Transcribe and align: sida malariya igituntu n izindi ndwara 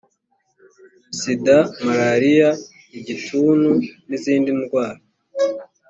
sida 1.19 1.57
malariya 1.85 2.49
igituntu 2.97 3.71
n 4.09 4.11
izindi 4.17 4.49
ndwara 4.59 5.01